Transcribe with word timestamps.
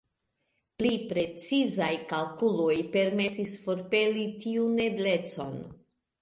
Pli 0.77 0.93
precizaj 1.11 1.89
kalkuloj 2.13 2.79
permesis 2.95 3.53
forpeli 3.67 4.25
tiun 4.47 4.83
eblecon. 4.89 5.55